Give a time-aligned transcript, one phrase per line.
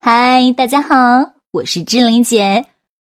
[0.00, 2.66] 嗨，大家好，我是志玲姐。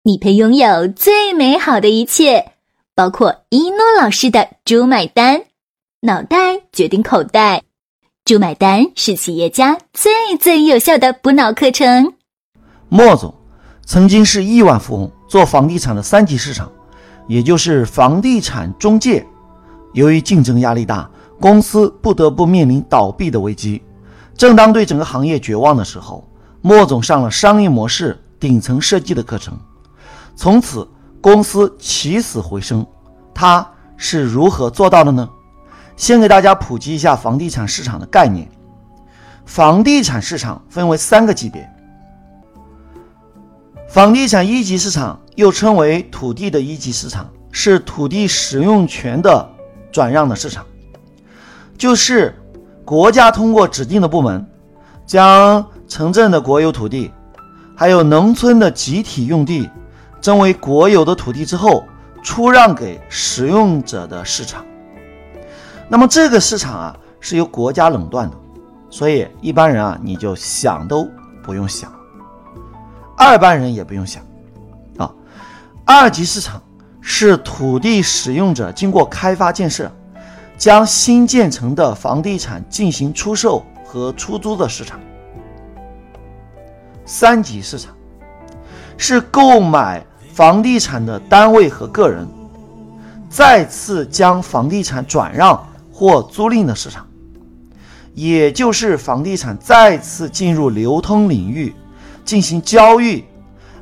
[0.03, 2.55] 你配拥有最美好的一切，
[2.97, 5.45] 包括一诺老师的“猪买单”，
[6.03, 7.63] 脑袋决定口袋
[8.27, 12.15] ，“猪买单”是企业家最最有效的补脑课程。
[12.89, 13.33] 莫总
[13.87, 16.71] 曾经是亿万富翁，做房地产的三级市场，
[17.29, 19.25] 也就是房地产中介。
[19.95, 21.09] 由于竞争压力大，
[21.41, 23.81] 公司不得不面临倒闭的危机。
[24.37, 26.27] 正当对整个行业绝望的时候，
[26.63, 29.59] 莫总上了商业模式顶层设计的课程，
[30.37, 30.89] 从此
[31.21, 32.87] 公司起死回生。
[33.35, 35.29] 他是如何做到的呢？
[35.97, 38.49] 先给大家普及一下房地产市场的概念。
[39.45, 41.69] 房地产市场分为三个级别。
[43.89, 49.51] 房地产一级市场又称为土地的一级市场，是土地使用权的
[49.91, 50.65] 转让的市场，
[51.77, 52.35] 就是
[52.85, 54.47] 国家通过指定的部门，
[55.05, 57.13] 将城镇的国有土地，
[57.77, 59.69] 还有农村的集体用地，
[60.23, 61.85] 征为国有的土地之后，
[62.23, 64.65] 出让给使用者的市场。
[65.91, 68.37] 那么这个市场啊是由国家垄断的，
[68.89, 71.07] 所以一般人啊你就想都
[71.43, 71.93] 不用想。
[73.15, 74.23] 二般人也不用想，
[74.97, 75.13] 啊，
[75.85, 76.63] 二级市场
[77.03, 79.93] 是土地使用者经过开发建设，
[80.57, 84.99] 将新建成的房地产进行出售和出租的市场。
[87.05, 87.95] 三级市场
[88.97, 92.27] 是购买房地产的单位和个人，
[93.29, 97.07] 再次将房地产转让或租赁的市场，
[98.15, 101.75] 也就是房地产再次进入流通领域。
[102.25, 103.25] 进行交易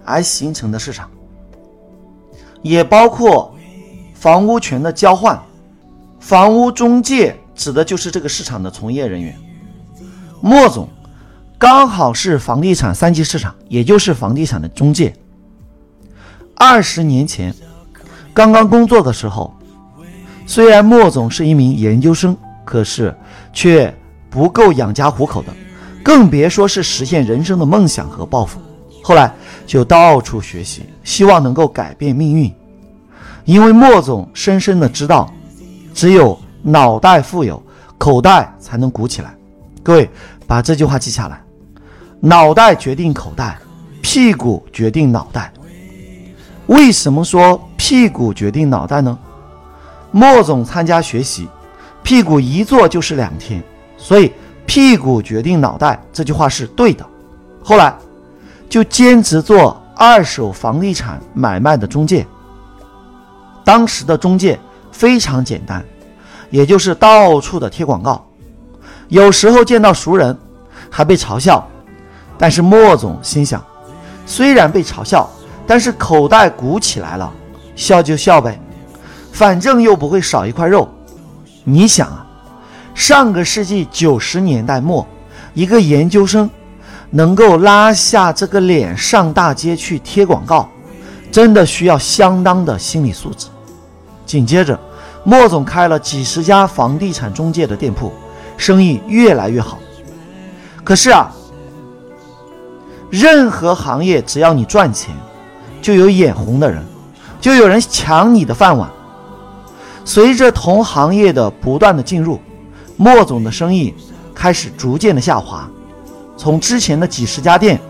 [0.02, 1.10] 而形成的市场，
[2.62, 3.54] 也包括
[4.14, 5.38] 房屋权的交换。
[6.18, 9.38] 房屋中介指的就是这个市场的从业人员。
[10.40, 10.88] 莫总
[11.60, 15.14] 刚好是房地产三级市场，也就是房地产的中介。
[16.54, 17.54] 二十年前
[18.32, 19.54] 刚刚工作的时候，
[20.46, 23.14] 虽然莫总是一名研究生，可是
[23.52, 23.94] 却
[24.30, 25.52] 不够养家糊口的。
[26.02, 28.58] 更别说是实现人生的梦想和抱负。
[29.02, 29.30] 后来
[29.66, 32.50] 就到处学习，希望能够改变命运。
[33.44, 35.30] 因为莫总深深的知道，
[35.92, 37.62] 只有脑袋富有，
[37.98, 39.34] 口袋才能鼓起来。
[39.82, 40.08] 各位
[40.46, 41.38] 把这句话记下来：
[42.20, 43.58] 脑袋决定口袋，
[44.02, 45.52] 屁股决定脑袋。
[46.66, 49.18] 为什么说屁股决定脑袋呢？
[50.10, 51.48] 莫总参加学习，
[52.02, 53.62] 屁股一坐就是两天，
[53.96, 54.32] 所以。
[54.66, 57.04] 屁股决定脑袋这句话是对的。
[57.60, 57.92] 后来
[58.68, 62.24] 就兼职做二手房地产买卖的中介。
[63.64, 64.56] 当时的中介
[64.92, 65.84] 非常简单，
[66.50, 68.24] 也就是到处的贴广告，
[69.08, 70.38] 有时候见到熟人
[70.88, 71.68] 还被嘲笑。
[72.40, 73.62] 但是莫总心想，
[74.24, 75.28] 虽然被嘲笑，
[75.66, 77.30] 但是口袋鼓起来了，
[77.76, 78.58] 笑就笑呗，
[79.30, 80.88] 反正又不会少一块肉。
[81.64, 82.26] 你想啊。
[82.92, 85.06] 上个世纪九十年代末，
[85.54, 86.50] 一个研究生
[87.10, 90.68] 能够拉下这个脸上大街去贴广告，
[91.30, 93.46] 真的需要相当的心理素质。
[94.26, 94.78] 紧接着，
[95.24, 98.12] 莫总开了几十家房地产中介的店铺，
[98.58, 99.78] 生意越来越好。
[100.84, 101.32] 可是啊，
[103.10, 105.14] 任何行业只要你赚钱，
[105.82, 106.82] 就有眼红的人，
[107.40, 108.88] 就有人抢你的饭碗。
[110.04, 112.40] 随着同行业的不断的进入。
[112.96, 113.94] 莫总的生意
[114.34, 115.66] 开始逐渐的下滑，
[116.36, 117.80] 从之前的几十家店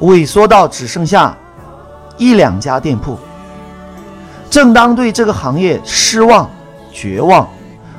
[0.00, 1.38] 萎缩到只剩下
[2.16, 3.16] 一两家店铺。
[4.50, 6.50] 正当对这个行业失望、
[6.92, 7.48] 绝望、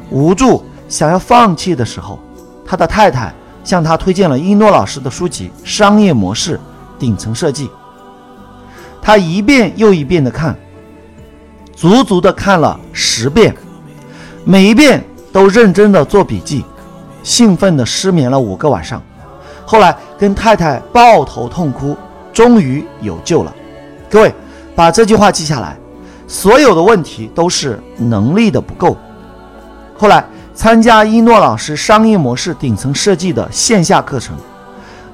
[0.10, 2.20] 无助，想要放弃的时候，
[2.66, 3.34] 他的太太
[3.64, 6.60] 向他推荐了一诺老师的书籍《商业模式
[7.00, 7.68] 顶层设计》。
[9.02, 10.56] 他一遍又一遍的看，
[11.76, 13.56] 足足的看了十遍，
[14.44, 15.04] 每一遍。
[15.34, 16.66] 都认真的做笔记，
[17.24, 19.02] 兴奋的失眠了五个晚上，
[19.66, 21.96] 后来跟太太抱头痛哭，
[22.34, 23.56] 终于有救了。
[24.10, 24.36] 各位
[24.76, 25.78] 把这句话记下来，
[26.28, 28.98] 所有的问题都是能力的不够。
[29.98, 30.26] 后来
[30.62, 34.38] 参加一诺老师商业模式顶层设计的线下课程，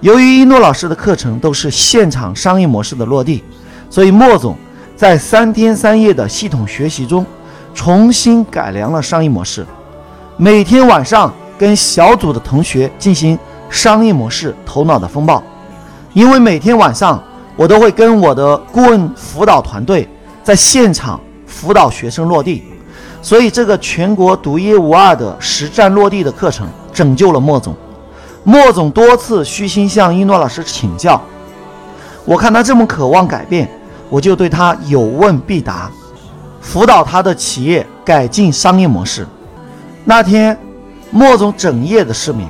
[0.01, 3.41] 由于一诺老师的课程都是现场商业模式的落地，
[3.89, 4.57] 所以莫总
[4.97, 7.25] 在三天三夜的系统学习中，
[7.73, 9.65] 重新改良了商业模式。
[10.35, 13.39] 每天晚上跟小组的同学进行
[13.69, 15.41] 商业模式头脑的风暴，
[16.11, 17.23] 因为每天晚上
[17.55, 20.09] 我都会跟我的顾问辅导团队
[20.43, 22.65] 在现场辅导学生落地，
[23.27, 27.75] 所以这个全国独一无二的实战落地的课程拯救了莫总。
[28.45, 31.21] 莫总多次虚心向一诺老师请教，
[32.23, 33.69] 我看他这么渴望改变，
[34.09, 35.91] 我就对他有问必答，
[36.61, 39.27] 辅导他的企业改进商业模式。
[40.05, 40.57] 那天，
[41.11, 42.47] 莫总整夜的失眠，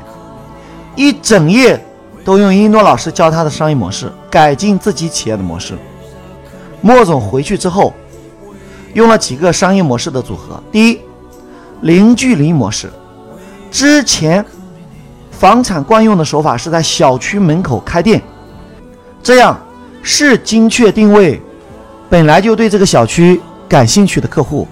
[0.96, 1.84] 一整夜
[2.24, 5.74] 都用一诺老师教他的商业模式改进自己企业的模式。
[6.82, 7.92] 莫总回去之后，
[8.98, 10.62] 用了几个商业模式的组合。
[10.72, 11.00] 第一，
[11.82, 12.92] 零距离模式，
[13.72, 14.44] 之前。
[15.30, 18.20] 房产惯用的手法是在小区门口开店，
[19.22, 19.56] 这样
[20.02, 21.40] 是精确定位
[22.10, 23.40] 本来就对这个小区
[23.70, 24.68] 感兴趣的客户，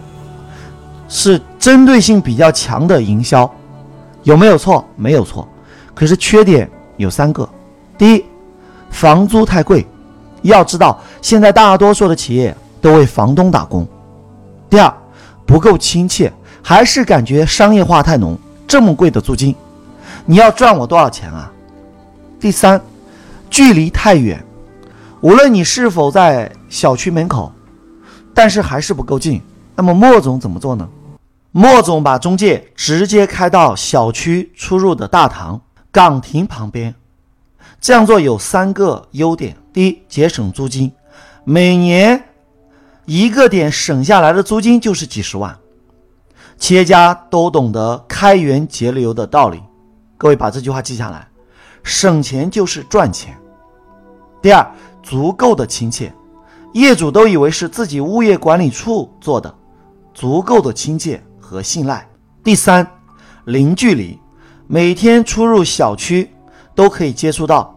[1.07, 3.47] 是针对性比较强的营销，
[4.23, 4.83] 有没有错？
[4.95, 5.47] 没有错，
[5.93, 6.67] 可是缺点
[6.97, 7.47] 有三个：
[7.95, 8.25] 第一，
[8.89, 9.85] 房租太贵，
[10.41, 13.85] 要知道现在大多数的企业都为房东打工；
[14.75, 14.93] 第二，
[15.45, 16.29] 不够亲切，
[16.61, 18.37] 还是感觉商业化太浓，
[18.67, 19.55] 这么贵的租金。
[20.25, 21.49] 你要赚我多少钱啊？
[22.41, 22.81] 第三，
[23.49, 24.45] 距离太远，
[25.21, 27.53] 无论你是否在小区门口，
[28.33, 29.41] 但是还是不够近。
[29.77, 30.85] 那么莫总怎么做呢？
[31.53, 36.93] 莫总把中介直接开到小区出入的大堂岗亭旁边。
[37.79, 40.91] 这样做有三个优点：第一，节省租金，
[41.45, 42.21] 每年
[43.05, 45.57] 一个点省下来的租金就是几十万。
[46.57, 49.61] 企业家都懂得开源节流的道理。
[50.17, 51.27] 各位把这句话记下来，
[51.83, 53.37] 省钱就是赚钱。
[54.41, 54.65] 第二，
[55.03, 56.13] 足够的亲切，
[56.73, 59.53] 业主都以为是自己物业管理处做的，
[60.13, 62.07] 足够的亲切和信赖。
[62.43, 62.87] 第三，
[63.43, 64.17] 零距离，
[64.67, 66.31] 每天出入小区
[66.73, 67.75] 都可以接触到，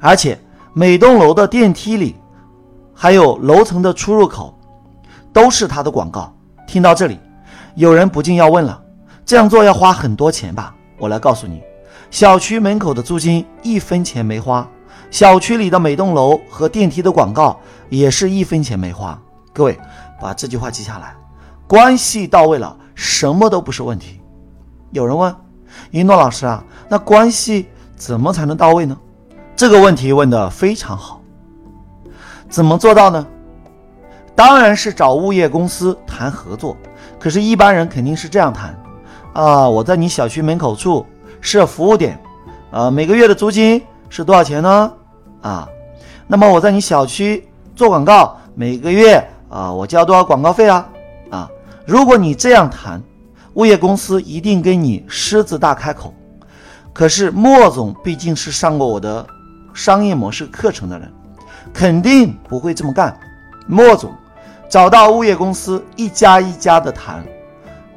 [0.00, 0.38] 而且
[0.72, 2.16] 每栋楼的电梯里，
[2.92, 4.55] 还有楼层的出入口，
[5.36, 6.34] 都是他的广告。
[6.66, 7.20] 听到这里，
[7.74, 8.82] 有人不禁要问了：
[9.26, 10.74] 这样做要花很多钱吧？
[10.98, 11.62] 我来告诉你。
[12.10, 14.66] 小区门口的租金一分钱没花，
[15.10, 17.60] 小区里的每栋楼和电梯的广告
[17.90, 19.20] 也是一分钱没花。
[19.52, 19.78] 各位
[20.18, 21.14] 把这句话记下来，
[21.66, 24.22] 关系到位了，什么都不是问题。
[24.90, 25.36] 有人问
[25.90, 28.96] 一诺老师啊，那关系怎么才能到位呢？
[29.54, 31.20] 这个问题问得非常好。
[32.48, 33.26] 怎么做到呢？
[34.36, 36.76] 当然是找物业公司谈合作。
[37.18, 38.78] 可是，一般人肯定是这样谈
[39.32, 41.04] 啊，我在你小区门口处。
[41.38, 42.18] 设服务点，
[42.72, 44.92] 呃，每个月的租金是多少钱呢？
[45.42, 45.68] 啊，
[46.26, 47.46] 那么我在你小区
[47.76, 50.88] 做广告，每个月啊，我交多少广告费啊？
[51.30, 51.48] 啊，
[51.86, 53.00] 如果你这样谈，
[53.54, 56.12] 物业公司一定跟你狮子大开口。
[56.92, 59.24] 可是莫总毕竟是上过我的
[59.72, 61.12] 商业模式课程的人，
[61.72, 63.16] 肯定不会这么干。
[63.68, 64.12] 莫总
[64.76, 67.24] 找到物业公司一家一家的谈，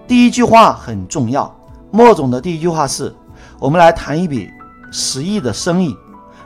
[0.07, 1.53] 第一句话很重要。
[1.91, 3.13] 莫总的第一句话是。
[3.59, 4.49] 我们来谈一笔
[4.89, 5.93] 十亿的生意，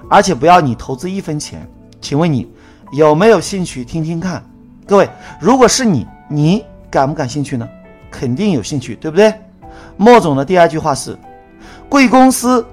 [0.09, 1.69] 而且不要你投资一分钱。
[2.01, 2.51] 请问你
[2.93, 4.43] 有没有兴趣听听看？
[4.87, 5.07] 各位，
[5.39, 7.69] 如果是你，你感不感兴趣呢？
[8.09, 9.31] 肯定有兴趣，对不对？
[9.97, 11.15] 莫总的第二句话是：
[11.87, 12.65] 贵公司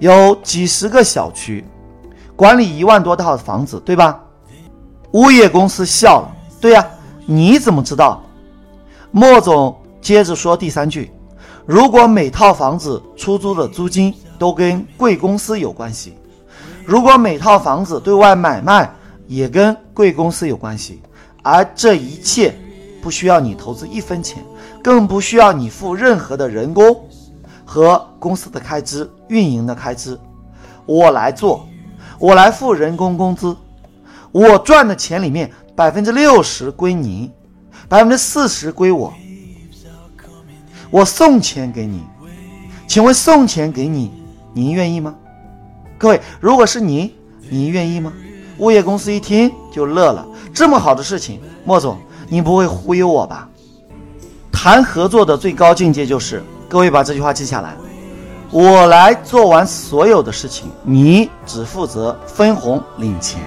[0.00, 1.64] 有几十个小区，
[2.34, 4.20] 管理一万多套房子，对吧？
[5.12, 6.84] 物业公司笑了，对呀，
[7.26, 8.22] 你怎么知道？
[9.10, 11.10] 莫总接着说第三句。
[11.66, 16.14] 如果每套房子出租的租金都跟贵公司有关系，
[16.84, 18.94] 如果每套房子对外买卖
[19.26, 21.00] 也跟贵公司有关系，
[21.42, 22.54] 而这一切
[23.00, 24.44] 不需要你投资一分钱，
[24.82, 26.94] 更不需要你付任何的人工
[27.64, 30.18] 和公司的开支、运营的开支，
[30.84, 31.66] 我来做，
[32.18, 33.56] 我来付人工工资，
[34.32, 37.30] 我赚的钱里面百分之六十归您，
[37.88, 39.12] 百分之四十归我。
[40.90, 42.02] 我送钱给你，
[42.86, 44.12] 请问送钱给你，
[44.52, 45.14] 您愿意吗？
[45.98, 47.12] 各位，如果是您，
[47.50, 48.12] 您愿意吗？
[48.58, 53.48] 物业公司一听就乐了，这么好的事情，莫总，您不会忽悠我吧？
[54.52, 57.74] 谈合作的最高境界就是，各位把这句话记下来，
[58.52, 63.42] 我来做完所有的事情，你只负责分红领钱。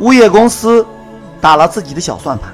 [0.00, 0.84] 物业公司
[1.40, 2.52] 打了自己的小算盘，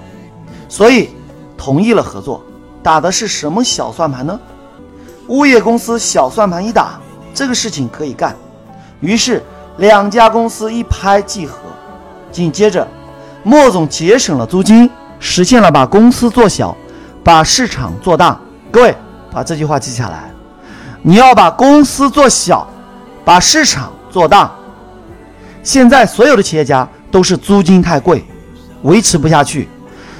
[0.68, 1.10] 所以
[1.56, 2.42] 同意了合作。
[2.82, 4.38] 打的是什么小算盘呢？
[5.28, 6.98] 物业公司小算盘一打，
[7.32, 8.36] 这个事情可以干。
[9.00, 9.42] 于是
[9.78, 11.58] 两家公司一拍即合。
[12.30, 12.86] 紧接着，
[13.42, 16.76] 莫总节省了租金，实现了把公司做小，
[17.22, 18.40] 把市场做大。
[18.70, 18.96] 各位
[19.30, 20.30] 把这句话记下来：
[21.02, 22.66] 你要把公司做小，
[23.24, 24.50] 把市场做大。
[25.62, 28.24] 现在所有的企业家都是租金太贵，
[28.82, 29.68] 维持不下去，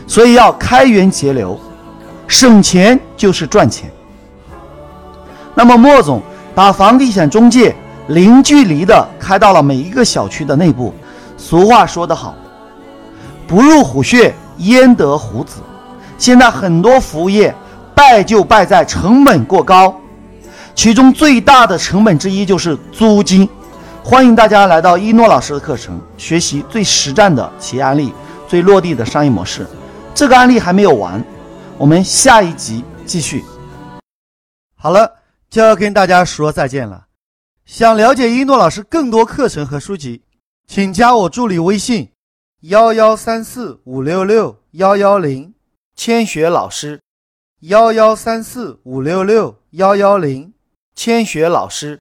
[0.06, 1.58] 所以要开源节流。
[2.28, 3.90] 省钱就是赚钱。
[5.54, 6.22] 那么莫总
[6.54, 7.75] 把房地产中介
[8.08, 10.94] 零距离的开到了每一个小区的内部。
[11.37, 12.34] 俗话说得好，
[13.46, 15.56] 不入虎穴，焉得虎子。
[16.16, 17.54] 现在很多服务业
[17.94, 19.94] 败就败在成本过高，
[20.75, 23.49] 其中最大的成本之一就是租金。
[24.04, 28.12] 欢迎大家来到一诺老师的课程，学习最实战的企业案例，
[28.49, 29.64] 最落地的商业模式。
[30.12, 31.25] 这个案例还没有完，
[31.78, 33.44] 我们下一集继续。
[34.75, 37.06] 好了，就要跟大家说再见了。
[37.64, 40.23] 想了解一诺老师更多课程和书籍。
[40.66, 42.11] 请加我助理微信：
[42.62, 45.54] 幺幺三四五六六幺幺零，
[45.94, 47.00] 千雪老师。
[47.61, 50.52] 幺幺三四五六六幺幺零，
[50.97, 52.00] 千雪老师。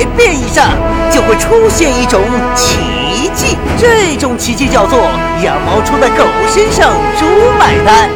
[0.01, 0.71] 百变以上，
[1.11, 2.19] 就会出现一种
[2.55, 3.55] 奇迹。
[3.77, 4.99] 这种奇迹叫做
[5.43, 7.25] “羊毛出在狗身上，猪
[7.59, 8.09] 买单”。